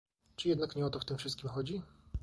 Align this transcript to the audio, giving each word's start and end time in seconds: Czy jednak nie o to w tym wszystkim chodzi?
Czy 0.35 0.49
jednak 0.49 0.75
nie 0.75 0.85
o 0.85 0.89
to 0.89 0.99
w 0.99 1.05
tym 1.05 1.17
wszystkim 1.17 1.49
chodzi? 1.49 1.81